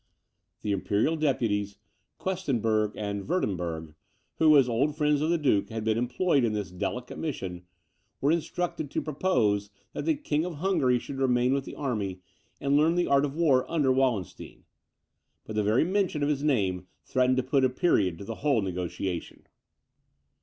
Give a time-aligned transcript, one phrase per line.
[0.63, 1.77] The imperial deputies,
[2.17, 3.93] Questenberg and Werdenberg,
[4.39, 7.67] who, as old friends of the duke, had been employed in this delicate mission,
[8.19, 12.19] were instructed to propose that the King of Hungary should remain with the army,
[12.59, 14.63] and learn the art of war under Wallenstein.
[15.45, 18.63] But the very mention of his name threatened to put a period to the whole
[18.63, 19.43] negociation.